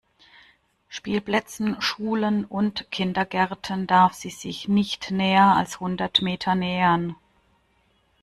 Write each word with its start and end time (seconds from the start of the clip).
Spielplätzen, 0.89 1.79
Schulen 1.79 2.43
und 2.45 2.89
Kindergärten 2.89 3.85
darf 3.85 4.15
sie 4.15 4.31
sich 4.31 4.67
nicht 4.67 5.11
näher 5.11 5.55
als 5.55 5.79
hundert 5.79 6.23
Meter 6.23 6.55
nähern. 6.55 7.15